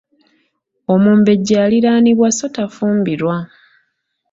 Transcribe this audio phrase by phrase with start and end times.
[0.93, 3.35] Omumbejja Aliraanibwa so tafumbirwa.